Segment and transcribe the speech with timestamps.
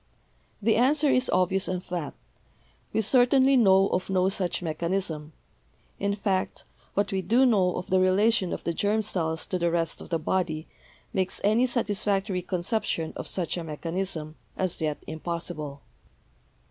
[0.63, 2.15] The answer is obvious and flat;
[2.91, 5.31] we certainly know of no such mechanism;
[5.99, 9.69] in fact, what we do know of the relation of the germ cells to the
[9.69, 10.65] rest of the body
[11.13, 15.81] makes any satisfactory conception of such a mechanism as yet impossible.